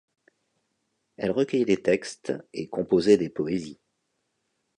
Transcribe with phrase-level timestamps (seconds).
[1.17, 3.79] Elle recueillait des textes et composait des poésies.